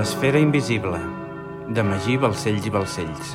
L'esfera 0.00 0.38
invisible, 0.40 0.96
de 1.76 1.82
Magí 1.84 2.14
Balcells 2.16 2.64
i 2.64 2.70
Balcells. 2.72 3.32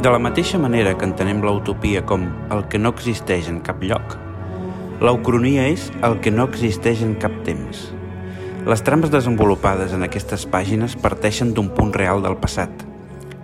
De 0.00 0.12
la 0.14 0.20
mateixa 0.26 0.56
manera 0.62 0.94
que 0.96 1.04
entenem 1.04 1.42
l'utopia 1.44 2.00
com 2.08 2.24
el 2.48 2.64
que 2.72 2.80
no 2.80 2.94
existeix 2.96 3.50
en 3.52 3.60
cap 3.66 3.84
lloc, 3.84 4.16
l'eucronia 5.04 5.68
és 5.74 5.90
el 6.08 6.16
que 6.24 6.32
no 6.32 6.48
existeix 6.48 7.04
en 7.04 7.12
cap 7.20 7.36
temps. 7.44 7.84
Les 8.64 8.86
trames 8.88 9.12
desenvolupades 9.12 9.92
en 9.92 10.08
aquestes 10.08 10.48
pàgines 10.48 10.96
parteixen 10.96 11.52
d'un 11.52 11.68
punt 11.76 11.92
real 11.92 12.24
del 12.24 12.40
passat, 12.40 12.72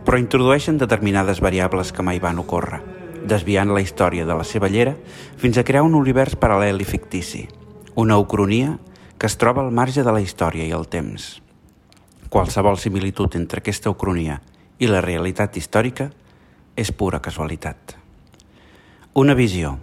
però 0.09 0.25
introdueixen 0.25 0.81
determinades 0.81 1.45
variables 1.45 1.93
que 1.93 2.09
mai 2.09 2.23
van 2.23 2.41
ocórrer, 2.41 2.81
desviant 3.29 3.71
la 3.73 3.83
història 3.83 4.27
de 4.27 4.37
la 4.37 4.45
seva 4.45 4.71
llera 4.73 4.95
fins 5.41 5.59
a 5.59 5.65
crear 5.65 5.85
un 5.87 5.95
univers 5.99 6.37
paral·lel 6.39 6.81
i 6.83 6.89
fictici, 6.89 7.47
una 7.95 8.19
ucronia 8.19 8.79
que 9.19 9.29
es 9.31 9.39
troba 9.39 9.63
al 9.63 9.71
marge 9.71 10.03
de 10.03 10.13
la 10.13 10.21
història 10.21 10.67
i 10.67 10.75
el 10.75 10.89
temps. 10.91 11.41
Qualsevol 12.33 12.79
similitud 12.81 13.37
entre 13.39 13.61
aquesta 13.63 13.91
ucronia 13.93 14.41
i 14.83 14.89
la 14.91 15.03
realitat 15.05 15.57
històrica 15.61 16.09
és 16.77 16.91
pura 16.91 17.21
casualitat. 17.23 17.97
Una 19.15 19.37
visió. 19.37 19.77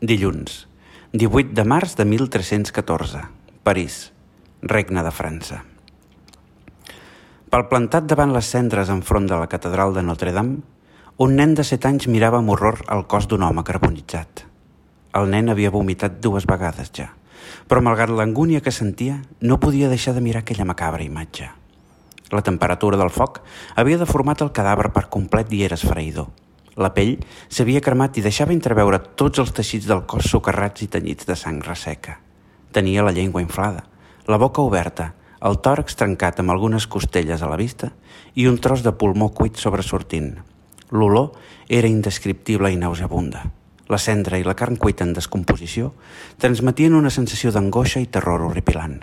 Dilluns, 0.00 0.64
18 1.12 1.54
de 1.54 1.64
març 1.68 1.94
de 1.94 2.04
1314, 2.08 3.20
París, 3.62 4.10
Regne 4.62 5.04
de 5.04 5.12
França. 5.14 5.60
Palplantat 7.52 8.08
davant 8.10 8.32
les 8.34 8.48
cendres 8.50 8.90
enfront 8.90 9.28
de 9.30 9.36
la 9.38 9.46
catedral 9.46 9.94
de 9.94 10.02
Notre-Dame, 10.02 10.58
un 11.16 11.36
nen 11.38 11.52
de 11.54 11.62
7 11.62 11.86
anys 11.86 12.08
mirava 12.10 12.40
amb 12.40 12.50
horror 12.50 12.80
el 12.90 13.04
cos 13.06 13.28
d'un 13.30 13.44
home 13.46 13.62
carbonitzat. 13.62 14.40
El 15.14 15.28
nen 15.30 15.46
havia 15.48 15.70
vomitat 15.70 16.16
dues 16.18 16.42
vegades 16.50 16.88
ja, 16.90 17.12
però 17.70 17.78
malgrat 17.86 18.10
l'angúnia 18.10 18.60
que 18.60 18.72
sentia, 18.74 19.20
no 19.40 19.60
podia 19.62 19.88
deixar 19.88 20.16
de 20.16 20.20
mirar 20.24 20.40
aquella 20.42 20.66
macabra 20.66 21.04
imatge. 21.04 21.46
La 22.34 22.42
temperatura 22.42 22.98
del 22.98 23.12
foc 23.14 23.44
havia 23.76 24.00
deformat 24.00 24.42
el 24.42 24.50
cadàver 24.50 24.90
per 24.90 25.04
complet 25.06 25.52
i 25.54 25.62
era 25.62 25.78
esfereïdor. 25.78 26.26
La 26.74 26.90
pell 26.96 27.20
s'havia 27.46 27.82
cremat 27.84 28.18
i 28.18 28.24
deixava 28.24 28.50
entreveure 28.50 28.98
tots 29.14 29.38
els 29.38 29.52
teixits 29.54 29.86
del 29.86 30.02
cos 30.10 30.26
socarrats 30.32 30.82
i 30.82 30.88
tenyits 30.90 31.28
de 31.28 31.36
sang 31.38 31.60
resseca. 31.62 32.16
Tenia 32.74 33.04
la 33.06 33.12
llengua 33.14 33.44
inflada, 33.44 33.84
la 34.26 34.40
boca 34.42 34.66
oberta, 34.66 35.12
el 35.46 35.60
tòrax 35.62 35.94
trencat 35.94 36.42
amb 36.42 36.50
algunes 36.50 36.88
costelles 36.90 37.38
a 37.38 37.52
la 37.52 37.60
vista 37.60 37.92
i 38.34 38.48
un 38.50 38.58
tros 38.58 38.82
de 38.82 38.90
pulmó 38.98 39.30
cuit 39.30 39.62
sobresortint. 39.62 40.53
L'olor 40.92 41.32
era 41.68 41.88
indescriptible 41.88 42.72
i 42.72 42.76
nauseabunda. 42.76 43.44
La 43.88 43.98
cendra 43.98 44.38
i 44.40 44.44
la 44.44 44.56
carn 44.56 44.76
cuita 44.80 45.04
en 45.04 45.12
descomposició 45.16 45.92
transmetien 46.40 46.94
una 46.96 47.12
sensació 47.12 47.52
d'angoixa 47.52 48.00
i 48.00 48.08
terror 48.08 48.44
horripilant. 48.46 49.02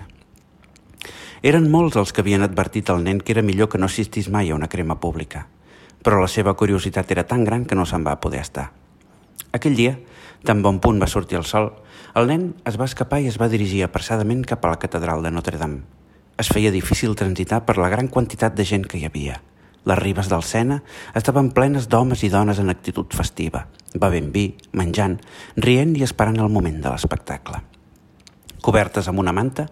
Eren 1.41 1.69
molts 1.73 1.97
els 1.97 2.13
que 2.13 2.21
havien 2.21 2.45
advertit 2.45 2.89
al 2.89 3.01
nen 3.03 3.21
que 3.21 3.33
era 3.33 3.45
millor 3.45 3.69
que 3.69 3.79
no 3.81 3.89
assistís 3.89 4.29
mai 4.29 4.51
a 4.51 4.55
una 4.57 4.69
crema 4.69 4.99
pública, 4.99 5.47
però 6.01 6.21
la 6.21 6.29
seva 6.29 6.53
curiositat 6.53 7.11
era 7.11 7.25
tan 7.25 7.45
gran 7.45 7.65
que 7.65 7.77
no 7.77 7.85
se'n 7.85 8.05
va 8.05 8.19
poder 8.21 8.41
estar. 8.41 8.71
Aquell 9.51 9.77
dia, 9.77 9.97
tan 10.45 10.61
bon 10.61 10.79
punt 10.79 11.01
va 11.01 11.09
sortir 11.09 11.37
el 11.37 11.45
sol, 11.45 11.71
el 12.13 12.29
nen 12.29 12.51
es 12.65 12.77
va 12.77 12.89
escapar 12.89 13.21
i 13.21 13.29
es 13.29 13.39
va 13.41 13.49
dirigir 13.49 13.83
apressadament 13.85 14.45
cap 14.45 14.65
a 14.65 14.73
la 14.73 14.79
catedral 14.81 15.25
de 15.25 15.31
Notre-Dame. 15.33 15.81
Es 16.41 16.49
feia 16.49 16.71
difícil 16.73 17.15
transitar 17.15 17.65
per 17.65 17.77
la 17.77 17.89
gran 17.89 18.07
quantitat 18.07 18.55
de 18.57 18.65
gent 18.65 18.85
que 18.85 18.97
hi 18.97 19.05
havia. 19.05 19.41
Les 19.85 19.97
ribes 19.97 20.29
del 20.29 20.43
Sena 20.45 20.81
estaven 21.17 21.49
plenes 21.55 21.87
d'homes 21.89 22.21
i 22.21 22.29
dones 22.29 22.59
en 22.61 22.69
actitud 22.69 23.13
festiva, 23.17 23.63
bevent 23.97 24.29
vi, 24.33 24.51
menjant, 24.77 25.17
rient 25.57 25.95
i 25.97 26.03
esperant 26.05 26.37
el 26.37 26.51
moment 26.53 26.77
de 26.83 26.91
l'espectacle. 26.93 27.63
Cobertes 28.61 29.07
amb 29.09 29.23
una 29.23 29.33
manta, 29.33 29.65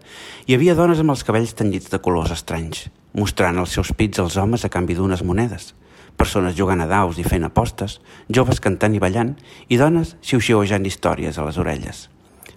hi 0.47 0.55
havia 0.57 0.73
dones 0.73 1.03
amb 1.03 1.13
els 1.13 1.21
cabells 1.27 1.53
tenyits 1.53 1.91
de 1.93 1.99
colors 2.01 2.33
estranys, 2.33 2.87
mostrant 3.13 3.61
els 3.61 3.75
seus 3.77 3.93
pits 3.93 4.17
als 4.17 4.39
homes 4.41 4.65
a 4.65 4.71
canvi 4.73 4.97
d'unes 4.97 5.21
monedes, 5.21 5.75
persones 6.17 6.57
jugant 6.57 6.81
a 6.81 6.89
daus 6.89 7.21
i 7.21 7.27
fent 7.27 7.45
apostes, 7.45 7.99
joves 8.27 8.59
cantant 8.59 8.97
i 8.97 9.03
ballant 9.03 9.35
i 9.69 9.77
dones 9.77 10.15
xiu-xiuejant 10.25 10.89
històries 10.89 11.37
a 11.37 11.45
les 11.45 11.61
orelles. 11.61 12.07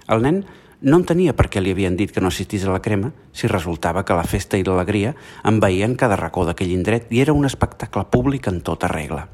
El 0.09 0.25
nen 0.25 0.43
no 0.83 0.99
entenia 0.99 1.35
per 1.39 1.47
què 1.47 1.61
li 1.63 1.71
havien 1.71 1.95
dit 1.95 2.11
que 2.11 2.21
no 2.21 2.31
assistís 2.33 2.65
a 2.67 2.73
la 2.73 2.83
crema 2.83 3.13
si 3.33 3.47
resultava 3.51 4.03
que 4.03 4.17
la 4.19 4.27
festa 4.27 4.59
i 4.59 4.65
l'alegria 4.67 5.13
envaïen 5.47 5.95
cada 5.95 6.19
racó 6.19 6.43
d'aquell 6.49 6.75
indret 6.75 7.07
i 7.15 7.23
era 7.23 7.35
un 7.37 7.47
espectacle 7.47 8.03
públic 8.11 8.49
en 8.51 8.59
tota 8.67 8.91
regla. 8.91 9.29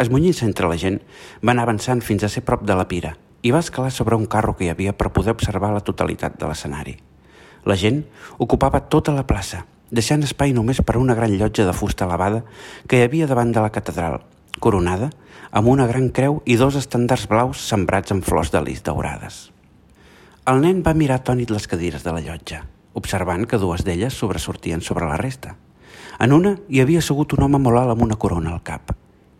Esmunyint-se 0.00 0.46
entre 0.46 0.70
la 0.70 0.78
gent, 0.78 1.00
van 1.42 1.58
avançant 1.58 2.00
fins 2.00 2.22
a 2.24 2.30
ser 2.32 2.44
prop 2.46 2.62
de 2.64 2.78
la 2.78 2.86
pira, 2.88 3.16
i 3.42 3.50
va 3.50 3.60
escalar 3.60 3.90
sobre 3.90 4.16
un 4.16 4.30
carro 4.30 4.54
que 4.56 4.68
hi 4.68 4.70
havia 4.70 4.94
per 4.96 5.10
poder 5.12 5.34
observar 5.34 5.72
la 5.74 5.82
totalitat 5.84 6.38
de 6.38 6.48
l'escenari. 6.48 6.96
La 7.66 7.76
gent 7.76 8.04
ocupava 8.38 8.80
tota 8.88 9.12
la 9.12 9.26
plaça, 9.26 9.66
deixant 9.90 10.22
espai 10.22 10.54
només 10.56 10.80
per 10.86 10.96
una 10.96 11.18
gran 11.18 11.34
llotja 11.36 11.66
de 11.66 11.76
fusta 11.76 12.06
elevada 12.06 12.44
que 12.86 13.00
hi 13.00 13.08
havia 13.08 13.28
davant 13.28 13.52
de 13.52 13.60
la 13.60 13.74
catedral, 13.74 14.20
coronada 14.60 15.10
amb 15.50 15.68
una 15.68 15.88
gran 15.90 16.12
creu 16.14 16.40
i 16.46 16.56
dos 16.56 16.78
estandards 16.78 17.26
blaus 17.28 17.64
sembrats 17.66 18.14
amb 18.14 18.24
flors 18.24 18.54
de 18.54 18.62
lis 18.62 18.84
daurades. 18.86 19.48
El 20.48 20.62
nen 20.64 20.78
va 20.80 20.94
mirar 20.96 21.18
atònit 21.20 21.50
les 21.52 21.66
cadires 21.68 22.00
de 22.00 22.12
la 22.16 22.22
llotja, 22.24 22.62
observant 22.96 23.42
que 23.44 23.58
dues 23.60 23.82
d'elles 23.84 24.14
sobresortien 24.16 24.80
sobre 24.80 25.04
la 25.04 25.18
resta. 25.20 25.52
En 26.18 26.32
una 26.32 26.54
hi 26.72 26.80
havia 26.80 27.02
assegut 27.04 27.34
un 27.36 27.44
home 27.44 27.60
molt 27.60 27.76
alt 27.76 27.92
amb 27.92 28.06
una 28.06 28.16
corona 28.16 28.54
al 28.54 28.62
cap, 28.64 28.94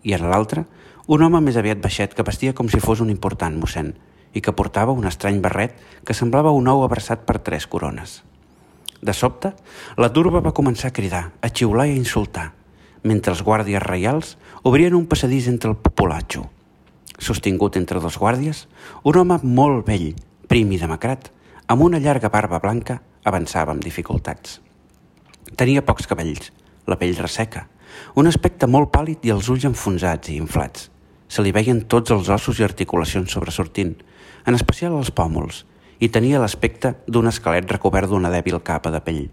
i 0.04 0.12
en 0.12 0.26
l'altra 0.28 0.66
un 1.08 1.24
home 1.24 1.40
més 1.40 1.56
aviat 1.56 1.80
baixet 1.80 2.12
que 2.12 2.26
vestia 2.28 2.52
com 2.52 2.68
si 2.68 2.82
fos 2.84 3.00
un 3.00 3.08
important 3.08 3.56
mossèn 3.56 3.94
i 4.36 4.44
que 4.44 4.52
portava 4.52 4.92
un 4.92 5.08
estrany 5.08 5.40
barret 5.40 5.80
que 6.04 6.14
semblava 6.14 6.52
un 6.52 6.68
ou 6.68 6.84
abraçat 6.84 7.24
per 7.24 7.40
tres 7.40 7.66
corones. 7.66 8.20
De 9.00 9.16
sobte, 9.16 9.54
la 9.96 10.12
turba 10.12 10.44
va 10.44 10.52
començar 10.52 10.92
a 10.92 10.98
cridar, 11.00 11.30
a 11.40 11.48
xiular 11.48 11.88
i 11.88 11.96
a 11.96 12.00
insultar, 12.04 12.50
mentre 13.02 13.32
els 13.32 13.40
guàrdies 13.42 13.88
reials 13.88 14.36
obrien 14.68 14.94
un 14.94 15.08
passadís 15.08 15.48
entre 15.48 15.72
el 15.72 15.80
populatxo. 15.80 16.50
Sostingut 17.16 17.80
entre 17.80 18.04
dos 18.04 18.20
guàrdies, 18.20 18.66
un 19.02 19.16
home 19.16 19.40
molt 19.42 19.88
vell, 19.88 20.12
prim 20.50 20.72
i 20.74 20.78
demacrat, 20.82 21.28
amb 21.70 21.84
una 21.86 22.00
llarga 22.02 22.28
barba 22.28 22.58
blanca, 22.58 22.96
avançava 23.22 23.70
amb 23.70 23.84
dificultats. 23.84 24.56
Tenia 25.54 25.84
pocs 25.86 26.08
cabells, 26.10 26.48
la 26.90 26.96
pell 26.98 27.14
resseca, 27.20 27.68
un 28.18 28.26
aspecte 28.26 28.66
molt 28.66 28.90
pàl·lid 28.90 29.28
i 29.28 29.30
els 29.30 29.46
ulls 29.52 29.68
enfonsats 29.68 30.32
i 30.32 30.40
inflats. 30.42 30.88
Se 31.30 31.44
li 31.46 31.52
veien 31.54 31.84
tots 31.86 32.10
els 32.10 32.32
ossos 32.34 32.58
i 32.58 32.66
articulacions 32.66 33.30
sobresortint, 33.30 33.92
en 34.42 34.58
especial 34.58 34.96
els 34.98 35.12
pòmuls, 35.14 35.62
i 36.02 36.10
tenia 36.10 36.42
l'aspecte 36.42 36.96
d'un 37.06 37.30
esquelet 37.30 37.70
recobert 37.70 38.10
d'una 38.10 38.34
dèbil 38.34 38.58
capa 38.66 38.90
de 38.90 39.04
pell. 39.06 39.28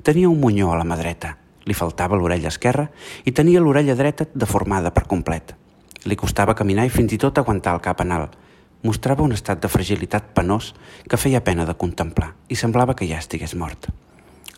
Tenia 0.00 0.32
un 0.32 0.40
munyó 0.40 0.72
a 0.72 0.80
la 0.80 0.88
mà 0.88 0.96
dreta, 0.96 1.34
li 1.68 1.76
faltava 1.76 2.16
l'orella 2.16 2.48
esquerra 2.48 2.88
i 3.28 3.36
tenia 3.36 3.60
l'orella 3.60 3.98
dreta 3.98 4.24
deformada 4.32 4.94
per 4.96 5.04
complet. 5.04 5.52
Li 6.08 6.16
costava 6.16 6.56
caminar 6.56 6.88
i 6.88 6.96
fins 6.96 7.12
i 7.12 7.20
tot 7.20 7.36
aguantar 7.36 7.76
el 7.76 7.84
cap 7.84 8.00
en 8.00 8.16
alt. 8.16 8.40
Mostrava 8.86 9.24
un 9.26 9.34
estat 9.34 9.58
de 9.58 9.66
fragilitat 9.66 10.28
penós 10.36 10.68
que 11.10 11.18
feia 11.18 11.40
pena 11.42 11.64
de 11.66 11.74
contemplar 11.74 12.34
i 12.46 12.58
semblava 12.60 12.94
que 12.94 13.08
ja 13.10 13.18
estigués 13.18 13.56
mort. 13.58 13.88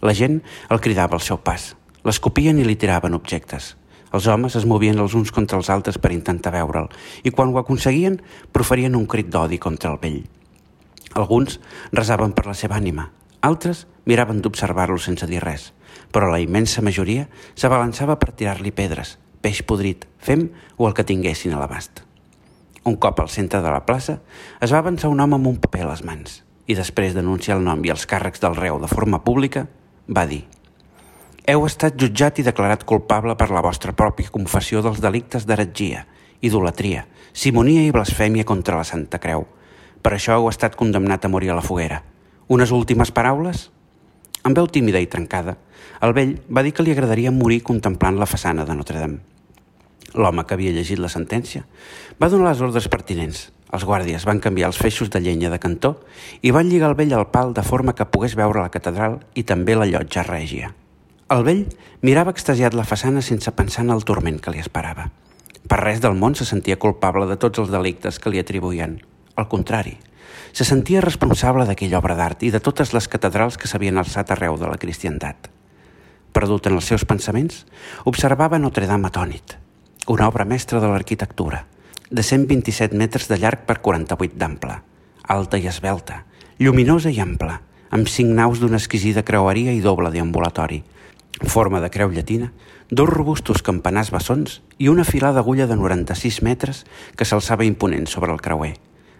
La 0.04 0.12
gent 0.12 0.42
el 0.68 0.80
cridava 0.84 1.16
al 1.16 1.22
seu 1.24 1.38
pas, 1.40 1.70
l'escopien 2.04 2.58
i 2.60 2.66
li 2.66 2.74
tiraven 2.76 3.16
objectes. 3.16 3.70
Els 4.12 4.26
homes 4.28 4.56
es 4.58 4.66
movien 4.68 5.00
els 5.00 5.14
uns 5.16 5.32
contra 5.32 5.56
els 5.56 5.70
altres 5.72 5.96
per 5.96 6.12
intentar 6.12 6.52
veure'l 6.52 6.90
i 7.24 7.32
quan 7.32 7.54
ho 7.54 7.60
aconseguien 7.60 8.18
proferien 8.52 8.98
un 8.98 9.06
crit 9.08 9.30
d'odi 9.32 9.56
contra 9.64 9.94
el 9.94 10.00
vell. 10.02 10.20
Alguns 11.14 11.56
resaven 11.92 12.34
per 12.36 12.44
la 12.50 12.56
seva 12.58 12.76
ànima, 12.76 13.06
altres 13.40 13.86
miraven 14.04 14.42
d'observar-lo 14.44 14.98
sense 15.00 15.28
dir 15.30 15.40
res, 15.40 15.70
però 16.12 16.28
la 16.28 16.42
immensa 16.44 16.84
majoria 16.84 17.30
s'abalançava 17.54 18.18
per 18.20 18.34
tirar-li 18.34 18.76
pedres, 18.76 19.16
peix 19.40 19.64
podrit, 19.64 20.04
fem 20.20 20.50
o 20.76 20.90
el 20.90 20.92
que 20.92 21.08
tinguessin 21.08 21.56
a 21.56 21.62
l'abast. 21.62 22.07
Un 22.88 22.96
cop 22.96 23.20
al 23.20 23.28
centre 23.28 23.60
de 23.60 23.72
la 23.72 23.84
plaça 23.84 24.20
es 24.64 24.72
va 24.72 24.80
avançar 24.80 25.12
un 25.12 25.20
home 25.20 25.36
amb 25.36 25.52
un 25.52 25.58
paper 25.60 25.84
a 25.84 25.90
les 25.92 26.04
mans 26.08 26.42
i 26.68 26.76
després 26.76 27.14
d'anunciar 27.16 27.58
el 27.58 27.66
nom 27.66 27.84
i 27.84 27.92
els 27.92 28.06
càrrecs 28.08 28.40
del 28.40 28.56
reu 28.56 28.80
de 28.80 28.88
forma 28.88 29.20
pública 29.24 29.66
va 30.08 30.24
dir 30.28 30.46
heu 31.48 31.62
estat 31.64 31.94
jutjat 31.96 32.42
i 32.42 32.44
declarat 32.44 32.82
culpable 32.84 33.32
per 33.40 33.46
la 33.48 33.62
vostra 33.64 33.94
pròpia 33.96 34.28
confessió 34.28 34.82
dels 34.84 35.00
delictes 35.00 35.46
d'heretgia, 35.48 36.02
idolatria, 36.44 37.06
simonia 37.32 37.86
i 37.86 37.94
blasfèmia 37.94 38.44
contra 38.44 38.76
la 38.76 38.84
Santa 38.84 39.16
Creu. 39.22 39.46
Per 40.04 40.12
això 40.12 40.36
heu 40.36 40.50
estat 40.50 40.76
condemnat 40.76 41.24
a 41.24 41.30
morir 41.32 41.48
a 41.48 41.56
la 41.56 41.64
foguera. 41.64 42.02
Unes 42.52 42.68
últimes 42.68 43.14
paraules? 43.16 43.70
Amb 44.44 44.60
veu 44.60 44.68
tímida 44.68 45.00
i 45.00 45.08
trencada, 45.08 45.56
el 46.04 46.12
vell 46.12 46.36
va 46.52 46.66
dir 46.66 46.76
que 46.76 46.84
li 46.84 46.92
agradaria 46.92 47.32
morir 47.32 47.62
contemplant 47.64 48.20
la 48.20 48.28
façana 48.28 48.68
de 48.68 48.76
Notre-Dame. 48.76 49.37
L'home 50.14 50.44
que 50.48 50.56
havia 50.56 50.72
llegit 50.72 51.00
la 51.02 51.10
sentència 51.12 51.66
va 52.20 52.30
donar 52.32 52.52
les 52.52 52.62
ordres 52.64 52.88
pertinents. 52.88 53.48
Els 53.68 53.84
guàrdies 53.84 54.24
van 54.24 54.40
canviar 54.40 54.70
els 54.70 54.78
feixos 54.80 55.10
de 55.12 55.20
llenya 55.20 55.50
de 55.52 55.58
cantó 55.60 55.98
i 56.40 56.52
van 56.56 56.70
lligar 56.70 56.88
el 56.88 56.96
vell 56.96 57.12
al 57.12 57.28
pal 57.28 57.52
de 57.52 57.64
forma 57.66 57.92
que 57.92 58.08
pogués 58.08 58.36
veure 58.38 58.62
la 58.64 58.72
catedral 58.72 59.18
i 59.36 59.44
també 59.44 59.76
la 59.76 59.88
llotja 59.90 60.24
règia. 60.24 60.72
El 61.28 61.44
vell 61.44 61.66
mirava 62.00 62.32
extasiat 62.32 62.72
la 62.72 62.88
façana 62.88 63.20
sense 63.20 63.52
pensar 63.52 63.84
en 63.84 63.92
el 63.92 64.06
torment 64.08 64.40
que 64.40 64.54
li 64.54 64.64
esperava. 64.64 65.10
Per 65.68 65.80
res 65.82 66.00
del 66.00 66.16
món 66.16 66.38
se 66.38 66.48
sentia 66.48 66.80
culpable 66.80 67.28
de 67.28 67.36
tots 67.36 67.60
els 67.60 67.68
delictes 67.68 68.16
que 68.16 68.32
li 68.32 68.40
atribuïen. 68.40 68.96
Al 69.36 69.50
contrari, 69.52 69.98
se 70.56 70.64
sentia 70.64 71.04
responsable 71.04 71.68
d'aquella 71.68 72.00
obra 72.00 72.16
d'art 72.16 72.48
i 72.48 72.50
de 72.54 72.64
totes 72.64 72.94
les 72.96 73.12
catedrals 73.12 73.60
que 73.60 73.68
s'havien 73.68 74.00
alçat 74.00 74.32
arreu 74.32 74.56
de 74.56 74.72
la 74.72 74.80
cristiandat. 74.80 75.52
Perdut 76.32 76.66
en 76.70 76.80
els 76.80 76.88
seus 76.88 77.04
pensaments, 77.04 77.66
observava 78.08 78.58
Notre 78.62 78.88
Dame 78.88 79.12
atònit, 79.12 79.58
una 80.08 80.28
obra 80.28 80.44
mestra 80.44 80.80
de 80.80 80.88
l'arquitectura, 80.88 81.66
de 82.10 82.22
127 82.22 82.96
metres 82.96 83.28
de 83.28 83.36
llarg 83.36 83.66
per 83.68 83.80
48 83.84 84.38
d'ample, 84.40 84.78
alta 85.28 85.58
i 85.60 85.68
esbelta, 85.68 86.22
lluminosa 86.58 87.12
i 87.12 87.20
ampla, 87.20 87.58
amb 87.90 88.08
cinc 88.08 88.32
naus 88.32 88.62
d'una 88.62 88.80
exquisida 88.80 89.22
creueria 89.22 89.74
i 89.76 89.82
doble 89.84 90.10
deambulatori, 90.14 90.80
forma 91.44 91.82
de 91.84 91.90
creu 91.92 92.10
llatina, 92.10 92.52
dos 92.90 93.08
robustos 93.08 93.60
campanars 93.62 94.10
bessons 94.10 94.62
i 94.78 94.88
una 94.88 95.04
filada 95.04 95.42
d'agulla 95.42 95.68
de 95.68 95.76
96 95.76 96.40
metres 96.42 96.84
que 97.14 97.28
s'alçava 97.28 97.68
imponent 97.68 98.08
sobre 98.08 98.32
el 98.32 98.40
creuer, 98.40 98.78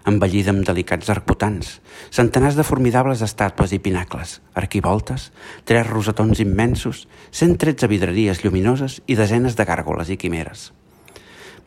embellida 0.08 0.54
amb 0.54 0.64
delicats 0.64 1.12
arcbotants, 1.12 1.78
centenars 2.08 2.56
de 2.56 2.64
formidables 2.64 3.20
estàtues 3.20 3.76
i 3.76 3.82
pinacles, 3.82 4.38
arquivoltes, 4.56 5.30
tres 5.68 5.86
rosetons 5.86 6.40
immensos, 6.40 7.06
113 7.30 7.92
vidreries 7.92 8.42
lluminoses 8.44 9.02
i 9.06 9.20
desenes 9.20 9.56
de 9.56 9.68
gàrgoles 9.68 10.08
i 10.08 10.16
quimeres. 10.16 10.70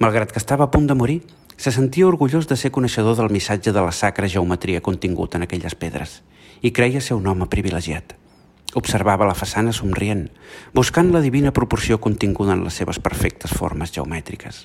Malgrat 0.02 0.32
que 0.34 0.40
estava 0.42 0.66
a 0.66 0.72
punt 0.74 0.88
de 0.90 0.96
morir, 0.98 1.20
se 1.62 1.70
sentia 1.70 2.08
orgullós 2.08 2.48
de 2.50 2.56
ser 2.58 2.72
coneixedor 2.74 3.14
del 3.20 3.30
missatge 3.30 3.70
de 3.70 3.82
la 3.86 3.92
sacra 3.94 4.26
geometria 4.26 4.82
contingut 4.82 5.36
en 5.38 5.44
aquelles 5.46 5.76
pedres 5.78 6.24
i 6.66 6.72
creia 6.74 7.04
ser 7.06 7.14
un 7.20 7.28
home 7.30 7.46
privilegiat. 7.46 8.16
Observava 8.74 9.28
la 9.30 9.36
façana 9.38 9.70
somrient, 9.70 10.24
buscant 10.74 11.12
la 11.14 11.22
divina 11.22 11.52
proporció 11.54 12.00
continguda 12.02 12.56
en 12.58 12.64
les 12.66 12.80
seves 12.82 12.98
perfectes 12.98 13.54
formes 13.54 13.94
geomètriques. 13.94 14.64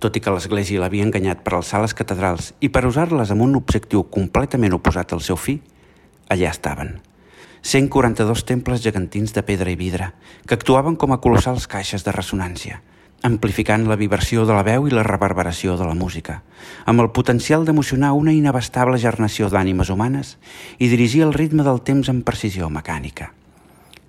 Tot 0.00 0.16
i 0.16 0.22
que 0.24 0.32
l'Església 0.32 0.80
l'havia 0.80 1.04
enganyat 1.04 1.42
per 1.44 1.58
alçar 1.58 1.82
les 1.84 1.92
catedrals 1.92 2.54
i 2.64 2.70
per 2.72 2.86
usar-les 2.88 3.34
amb 3.34 3.44
un 3.44 3.58
objectiu 3.60 4.06
completament 4.08 4.72
oposat 4.78 5.12
al 5.12 5.20
seu 5.20 5.36
fi, 5.36 5.58
allà 6.32 6.48
estaven. 6.48 6.94
142 7.60 8.46
temples 8.48 8.80
gegantins 8.80 9.36
de 9.36 9.44
pedra 9.44 9.68
i 9.68 9.76
vidre 9.76 10.14
que 10.48 10.56
actuaven 10.56 10.96
com 10.96 11.12
a 11.12 11.20
colossals 11.20 11.68
caixes 11.68 12.08
de 12.08 12.16
ressonància, 12.16 12.80
amplificant 13.22 13.86
la 13.86 13.96
vibració 13.96 14.42
de 14.46 14.54
la 14.56 14.64
veu 14.66 14.88
i 14.88 14.92
la 14.94 15.04
reverberació 15.06 15.76
de 15.78 15.86
la 15.86 15.94
música, 15.94 16.40
amb 16.86 17.00
el 17.00 17.10
potencial 17.14 17.64
d'emocionar 17.64 18.12
una 18.18 18.34
inabastable 18.34 18.98
gernació 18.98 19.48
d'ànimes 19.50 19.90
humanes 19.94 20.36
i 20.78 20.90
dirigir 20.90 21.22
el 21.26 21.34
ritme 21.34 21.62
del 21.62 21.80
temps 21.86 22.10
amb 22.10 22.26
precisió 22.26 22.70
mecànica. 22.70 23.30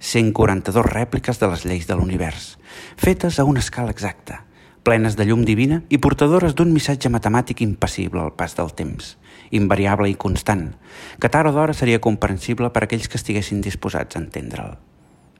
142 0.03 0.89
rèpliques 0.89 1.39
de 1.39 1.47
les 1.47 1.65
lleis 1.65 1.85
de 1.87 1.95
l'univers, 1.95 2.57
fetes 2.97 3.39
a 3.39 3.45
una 3.47 3.61
escala 3.63 3.93
exacta, 3.93 4.43
plenes 4.83 5.15
de 5.15 5.25
llum 5.29 5.45
divina 5.47 5.81
i 5.87 6.01
portadores 6.03 6.57
d'un 6.59 6.73
missatge 6.75 7.11
matemàtic 7.13 7.61
impassible 7.63 8.19
al 8.19 8.33
pas 8.35 8.57
del 8.57 8.73
temps, 8.75 9.13
invariable 9.51 10.09
i 10.11 10.17
constant, 10.19 10.73
que 11.21 11.29
tard 11.29 11.53
o 11.53 11.55
d'hora 11.55 11.77
seria 11.77 12.01
comprensible 12.03 12.73
per 12.73 12.83
aquells 12.83 13.07
que 13.07 13.21
estiguessin 13.21 13.61
disposats 13.63 14.17
a 14.17 14.25
entendre'l. 14.25 14.75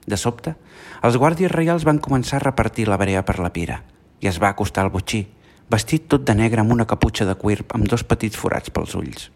De 0.06 0.18
sobte, 0.20 0.54
els 1.02 1.16
guàrdies 1.16 1.52
reials 1.52 1.86
van 1.88 2.00
començar 2.02 2.38
a 2.40 2.44
repartir 2.44 2.88
la 2.88 2.98
brea 3.00 3.24
per 3.24 3.38
la 3.40 3.52
pira 3.52 3.80
i 4.20 4.28
es 4.28 4.40
va 4.40 4.50
acostar 4.52 4.84
al 4.84 4.92
botxí, 4.92 5.24
vestit 5.70 6.06
tot 6.08 6.24
de 6.24 6.34
negre 6.36 6.60
amb 6.60 6.72
una 6.72 6.86
caputxa 6.88 7.26
de 7.28 7.34
cuir 7.40 7.64
amb 7.76 7.88
dos 7.88 8.04
petits 8.04 8.36
forats 8.40 8.72
pels 8.72 8.94
ulls. 8.96 9.30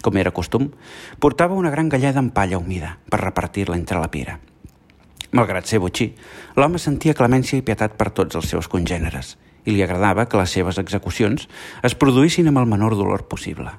Com 0.00 0.16
era 0.16 0.32
costum, 0.32 0.70
portava 1.20 1.56
una 1.56 1.72
gran 1.72 1.90
galleda 1.92 2.20
amb 2.22 2.32
palla 2.32 2.60
humida 2.60 2.94
per 3.10 3.20
repartir-la 3.20 3.76
entre 3.76 4.00
la 4.00 4.08
pira. 4.12 4.38
Malgrat 5.36 5.68
ser 5.68 5.78
botxí, 5.78 6.08
l'home 6.56 6.80
sentia 6.80 7.14
clemència 7.14 7.60
i 7.60 7.64
pietat 7.66 7.94
per 8.00 8.08
tots 8.16 8.36
els 8.40 8.48
seus 8.50 8.68
congèneres 8.68 9.36
i 9.68 9.74
li 9.74 9.82
agradava 9.84 10.24
que 10.26 10.40
les 10.40 10.56
seves 10.56 10.80
execucions 10.80 11.46
es 11.84 11.94
produïssin 11.94 12.48
amb 12.48 12.62
el 12.62 12.68
menor 12.70 12.96
dolor 12.96 13.26
possible. 13.28 13.70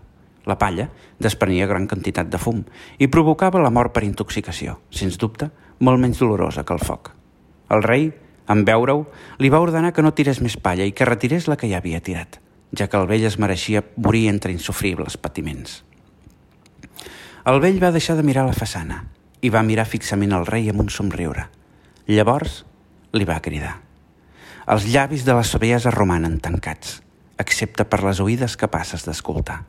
La 0.46 0.58
palla 0.62 0.88
desprenia 1.22 1.68
gran 1.70 1.88
quantitat 1.90 2.30
de 2.30 2.40
fum 2.42 2.64
i 2.98 3.10
provocava 3.10 3.62
la 3.62 3.74
mort 3.74 3.94
per 3.94 4.06
intoxicació, 4.06 4.80
sens 4.90 5.18
dubte, 5.22 5.50
molt 5.82 6.02
menys 6.02 6.22
dolorosa 6.22 6.64
que 6.64 6.74
el 6.78 6.84
foc. 6.86 7.12
El 7.74 7.84
rei, 7.84 8.10
en 8.52 8.64
veure-ho, 8.68 9.06
li 9.42 9.50
va 9.50 9.62
ordenar 9.64 9.94
que 9.96 10.04
no 10.06 10.14
tirés 10.14 10.42
més 10.46 10.58
palla 10.58 10.86
i 10.86 10.94
que 10.94 11.08
retirés 11.08 11.48
la 11.50 11.58
que 11.58 11.70
ja 11.72 11.82
havia 11.82 12.02
tirat, 12.06 12.38
ja 12.78 12.88
que 12.88 13.00
el 13.00 13.10
vell 13.10 13.26
es 13.28 13.40
mereixia 13.42 13.84
morir 13.98 14.28
entre 14.30 14.54
insufribles 14.54 15.18
patiments. 15.18 15.82
El 17.50 17.58
vell 17.64 17.82
va 17.82 17.94
deixar 17.94 18.16
de 18.20 18.26
mirar 18.26 18.46
la 18.46 18.58
façana 18.58 19.02
i 19.42 19.50
va 19.50 19.66
mirar 19.66 19.90
fixament 19.90 20.36
el 20.38 20.46
rei 20.46 20.70
amb 20.70 20.84
un 20.84 20.92
somriure. 20.94 21.48
Llavors 22.06 22.62
li 23.18 23.26
va 23.26 23.42
cridar. 23.42 23.80
Els 24.70 24.86
llavis 24.86 25.26
de 25.26 25.34
la 25.34 25.44
saviesa 25.48 25.92
romanen 25.92 26.38
tancats, 26.40 27.00
excepte 27.42 27.88
per 27.90 28.04
les 28.06 28.22
oïdes 28.22 28.54
capaces 28.62 29.08
d'escoltar. 29.08 29.64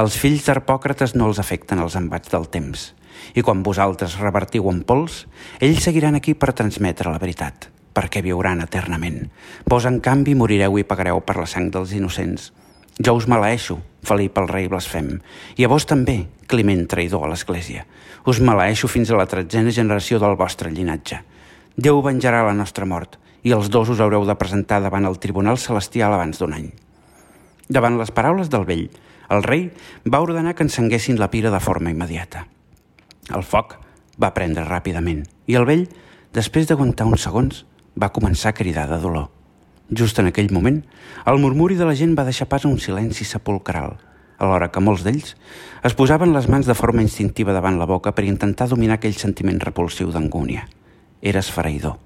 Els 0.00 0.16
fills 0.18 0.48
d'Arpòcrates 0.48 1.14
no 1.14 1.28
els 1.30 1.38
afecten 1.38 1.78
els 1.78 1.94
embats 1.98 2.32
del 2.32 2.48
temps, 2.50 2.90
i 3.34 3.42
quan 3.42 3.62
vosaltres 3.62 4.18
revertiu 4.20 4.68
en 4.70 4.82
pols, 4.82 5.24
ells 5.60 5.82
seguiran 5.86 6.18
aquí 6.18 6.34
per 6.34 6.52
transmetre 6.52 7.12
la 7.12 7.22
veritat, 7.22 7.70
perquè 7.94 8.22
viuran 8.22 8.62
eternament. 8.64 9.24
Vos, 9.66 9.88
en 9.88 10.00
canvi, 10.04 10.34
morireu 10.34 10.78
i 10.78 10.86
pagareu 10.86 11.20
per 11.20 11.38
la 11.40 11.48
sang 11.50 11.70
dels 11.74 11.94
innocents. 11.96 12.52
Jo 12.98 13.16
us 13.18 13.26
maleeixo, 13.26 13.80
Felip 14.04 14.36
el 14.36 14.50
rei 14.50 14.66
blasfem, 14.68 15.14
i 15.56 15.64
a 15.64 15.68
vos 15.72 15.86
també, 15.88 16.26
Climent 16.44 16.82
traïdor 16.92 17.24
a 17.24 17.30
l'Església. 17.30 17.86
Us 18.28 18.40
maleeixo 18.44 18.88
fins 18.90 19.08
a 19.10 19.16
la 19.16 19.24
tretzena 19.24 19.72
generació 19.72 20.18
del 20.20 20.36
vostre 20.36 20.68
llinatge. 20.70 21.22
Déu 21.74 22.02
venjarà 22.04 22.42
la 22.44 22.52
nostra 22.56 22.84
mort, 22.84 23.16
i 23.42 23.54
els 23.56 23.70
dos 23.72 23.88
us 23.88 24.02
haureu 24.04 24.26
de 24.28 24.36
presentar 24.36 24.82
davant 24.84 25.08
el 25.08 25.16
Tribunal 25.22 25.56
Celestial 25.58 26.12
abans 26.12 26.40
d'un 26.40 26.52
any. 26.52 26.68
Davant 27.68 27.96
les 27.96 28.12
paraules 28.12 28.52
del 28.52 28.68
vell, 28.68 28.90
el 29.32 29.42
rei 29.42 29.70
va 30.04 30.20
ordenar 30.20 30.52
que 30.54 30.66
encenguessin 30.68 31.18
la 31.18 31.30
pira 31.32 31.50
de 31.50 31.60
forma 31.64 31.90
immediata. 31.90 32.44
El 33.32 33.44
foc 33.46 33.78
va 34.20 34.34
prendre 34.36 34.66
ràpidament 34.66 35.22
i 35.48 35.56
el 35.56 35.64
vell, 35.68 35.86
després 36.36 36.68
d'aguantar 36.68 37.06
uns 37.08 37.24
segons, 37.24 37.62
va 37.96 38.12
començar 38.12 38.52
a 38.52 38.56
cridar 38.56 38.84
de 38.90 38.98
dolor. 39.00 39.30
Just 39.90 40.18
en 40.18 40.28
aquell 40.28 40.52
moment, 40.52 40.82
el 41.28 41.40
murmuri 41.40 41.76
de 41.78 41.88
la 41.88 41.96
gent 41.96 42.14
va 42.18 42.26
deixar 42.26 42.48
pas 42.50 42.64
a 42.64 42.68
un 42.68 42.78
silenci 42.80 43.24
sepulcral, 43.24 43.96
alhora 44.38 44.70
que 44.72 44.82
molts 44.82 45.04
d'ells 45.06 45.34
es 45.84 45.96
posaven 45.96 46.34
les 46.34 46.48
mans 46.52 46.66
de 46.66 46.76
forma 46.76 47.04
instintiva 47.04 47.56
davant 47.56 47.78
la 47.80 47.88
boca 47.88 48.12
per 48.12 48.26
intentar 48.28 48.68
dominar 48.68 48.98
aquell 48.98 49.16
sentiment 49.16 49.60
repulsiu 49.60 50.12
d'angúnia. 50.12 50.68
Era 51.22 51.40
esfereïdor. 51.40 51.96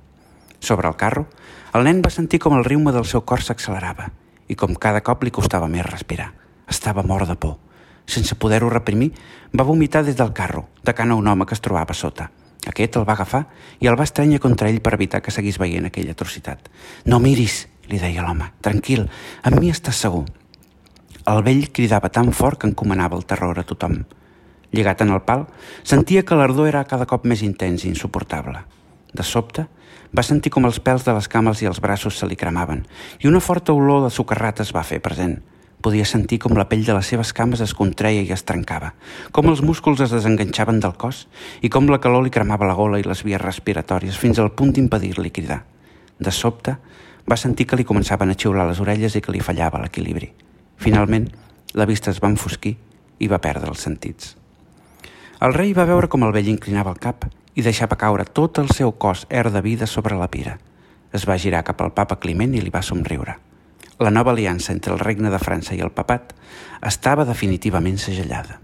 Sobre 0.60 0.88
el 0.88 0.98
carro, 0.98 1.26
el 1.74 1.86
nen 1.86 2.02
va 2.02 2.14
sentir 2.14 2.42
com 2.42 2.54
el 2.58 2.66
riume 2.66 2.92
del 2.94 3.06
seu 3.06 3.22
cor 3.22 3.42
s'accelerava 3.42 4.12
i 4.48 4.54
com 4.54 4.74
cada 4.74 5.02
cop 5.06 5.24
li 5.24 5.34
costava 5.34 5.70
més 5.70 5.86
respirar. 5.86 6.32
Estava 6.68 7.02
mort 7.06 7.28
de 7.28 7.36
por 7.36 7.67
sense 8.08 8.34
poder-ho 8.40 8.70
reprimir, 8.72 9.12
va 9.52 9.66
vomitar 9.68 10.02
des 10.04 10.16
del 10.16 10.32
carro, 10.32 10.68
tacant 10.82 11.12
a 11.12 11.18
un 11.20 11.28
home 11.28 11.46
que 11.46 11.54
es 11.54 11.62
trobava 11.64 11.94
sota. 11.94 12.30
Aquest 12.66 12.96
el 12.98 13.06
va 13.08 13.14
agafar 13.14 13.44
i 13.80 13.88
el 13.88 13.96
va 13.96 14.06
estranyar 14.08 14.40
contra 14.42 14.68
ell 14.68 14.80
per 14.84 14.96
evitar 14.96 15.22
que 15.22 15.32
seguís 15.32 15.60
veient 15.60 15.86
aquella 15.88 16.16
atrocitat. 16.16 16.68
No 17.06 17.20
miris, 17.22 17.66
li 17.88 18.00
deia 18.00 18.24
l'home. 18.24 18.50
Tranquil, 18.64 19.06
amb 19.42 19.60
mi 19.60 19.70
estàs 19.72 20.00
segur. 20.04 20.24
El 21.28 21.42
vell 21.44 21.68
cridava 21.72 22.08
tan 22.08 22.32
fort 22.32 22.60
que 22.60 22.68
encomanava 22.68 23.16
el 23.16 23.26
terror 23.28 23.60
a 23.60 23.66
tothom. 23.68 24.02
Lligat 24.72 25.04
en 25.04 25.14
el 25.14 25.22
pal, 25.24 25.46
sentia 25.84 26.24
que 26.24 26.36
l'ardor 26.36 26.68
era 26.68 26.84
cada 26.88 27.06
cop 27.08 27.24
més 27.24 27.44
intens 27.44 27.84
i 27.84 27.92
insuportable. 27.92 28.64
De 29.12 29.24
sobte, 29.24 29.64
va 30.12 30.24
sentir 30.24 30.52
com 30.52 30.64
els 30.68 30.80
pèls 30.80 31.04
de 31.04 31.14
les 31.16 31.28
cames 31.28 31.62
i 31.62 31.68
els 31.68 31.80
braços 31.84 32.16
se 32.16 32.26
li 32.28 32.36
cremaven 32.36 32.84
i 33.20 33.28
una 33.28 33.40
forta 33.44 33.74
olor 33.76 34.04
de 34.06 34.12
socarrat 34.12 34.60
es 34.64 34.72
va 34.74 34.84
fer 34.84 35.00
present. 35.04 35.38
Podia 35.78 36.04
sentir 36.04 36.40
com 36.42 36.56
la 36.58 36.66
pell 36.66 36.82
de 36.82 36.94
les 36.96 37.06
seves 37.06 37.30
cames 37.30 37.60
es 37.62 37.72
contreia 37.78 38.24
i 38.26 38.32
es 38.34 38.42
trencava, 38.42 38.94
com 39.30 39.46
els 39.46 39.60
músculs 39.62 40.00
es 40.02 40.10
desenganxaven 40.10 40.80
del 40.82 40.96
cos 40.98 41.28
i 41.62 41.70
com 41.70 41.86
la 41.86 42.00
calor 42.02 42.24
li 42.26 42.34
cremava 42.34 42.66
la 42.66 42.74
gola 42.74 42.98
i 42.98 43.06
les 43.06 43.22
vies 43.22 43.40
respiratòries 43.40 44.18
fins 44.18 44.40
al 44.42 44.50
punt 44.58 44.74
d'impedir-li 44.74 45.30
cridar. 45.30 45.60
De 46.18 46.34
sobte, 46.34 46.74
va 47.30 47.38
sentir 47.38 47.68
que 47.70 47.78
li 47.78 47.86
començaven 47.86 48.34
a 48.34 48.34
xiular 48.34 48.66
les 48.66 48.82
orelles 48.82 49.14
i 49.14 49.22
que 49.22 49.30
li 49.30 49.44
fallava 49.44 49.78
l'equilibri. 49.84 50.32
Finalment, 50.82 51.30
la 51.78 51.86
vista 51.86 52.10
es 52.10 52.18
va 52.18 52.32
enfosquir 52.34 52.74
i 53.22 53.30
va 53.30 53.38
perdre 53.38 53.70
els 53.70 53.86
sentits. 53.86 54.34
El 55.38 55.54
rei 55.54 55.74
va 55.78 55.86
veure 55.86 56.10
com 56.10 56.26
el 56.26 56.34
vell 56.34 56.50
inclinava 56.50 56.90
el 56.90 56.98
cap 56.98 57.28
i 57.54 57.62
deixava 57.62 58.00
caure 58.00 58.26
tot 58.26 58.58
el 58.58 58.72
seu 58.74 58.96
cos 58.98 59.28
er 59.30 59.46
de 59.54 59.62
vida 59.62 59.86
sobre 59.86 60.18
la 60.18 60.26
pira. 60.26 60.58
Es 61.14 61.28
va 61.28 61.38
girar 61.38 61.62
cap 61.62 61.86
al 61.86 61.94
papa 61.94 62.18
Climent 62.18 62.58
i 62.58 62.64
li 62.64 62.74
va 62.74 62.82
somriure 62.82 63.38
la 63.98 64.10
nova 64.10 64.30
aliança 64.30 64.72
entre 64.72 64.92
el 64.94 65.00
regne 65.02 65.30
de 65.30 65.40
França 65.42 65.74
i 65.74 65.82
el 65.82 65.90
papat 65.90 66.34
estava 66.86 67.26
definitivament 67.26 67.98
segellada. 67.98 68.60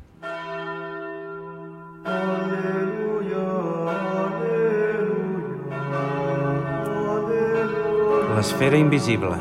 L'esfera 8.35 8.77
invisible, 8.77 9.37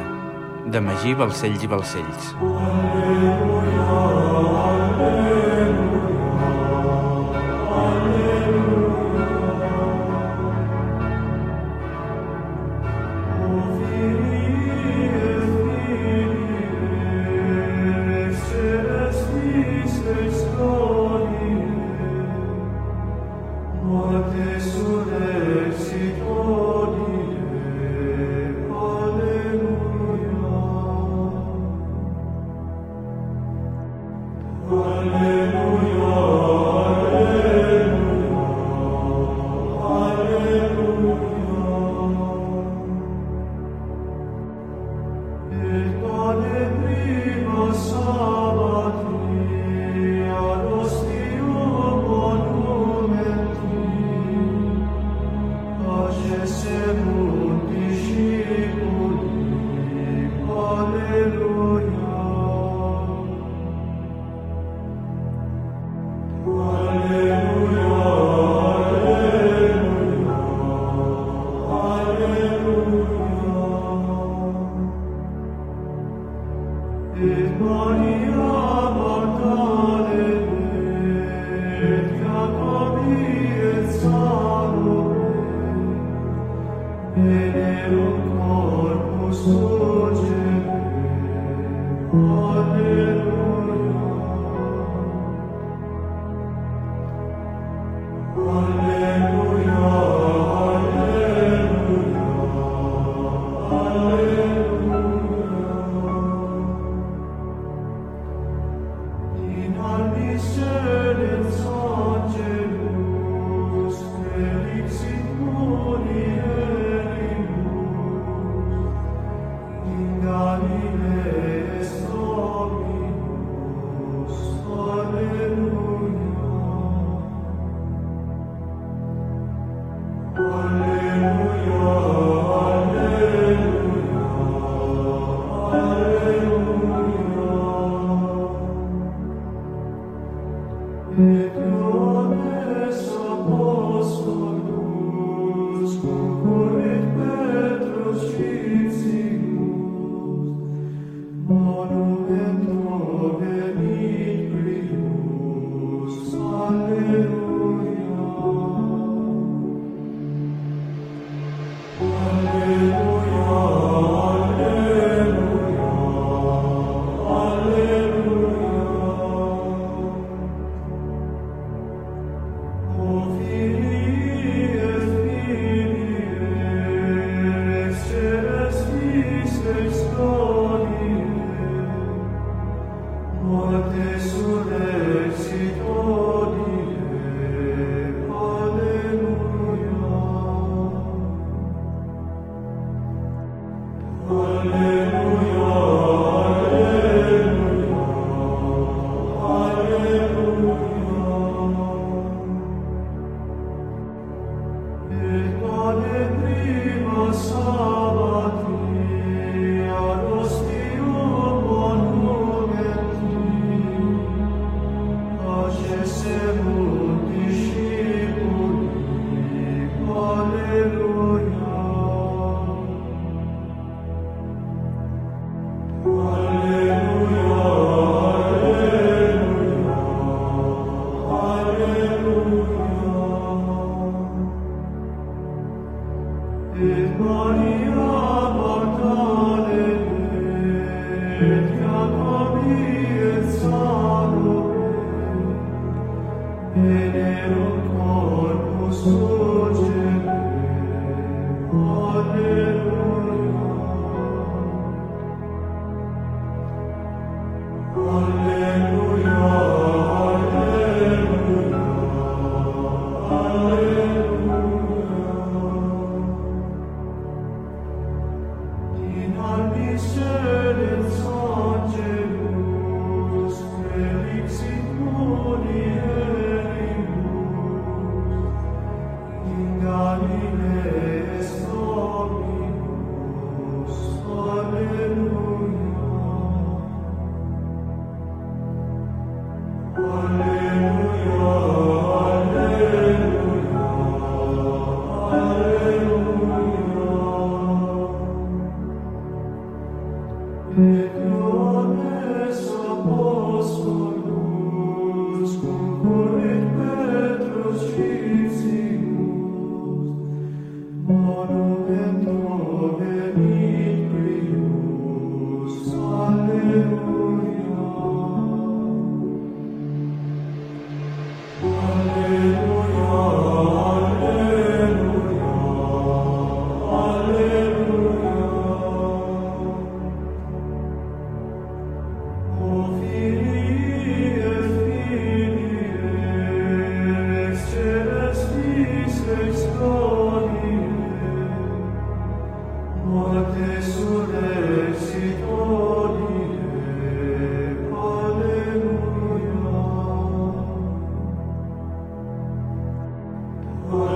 de 0.73 0.81
Magí 0.81 1.13
Balcells 1.17 1.65
i 1.65 1.69
Balcells. 1.69 2.33
Aleluia. 2.41 4.22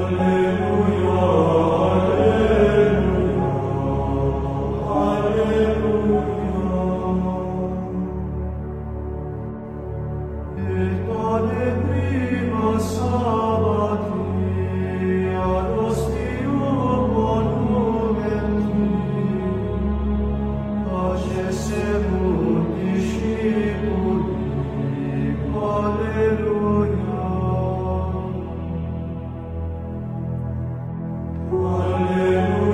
Hallelujah. 0.08 0.37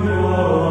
Alleluia. 0.06 0.63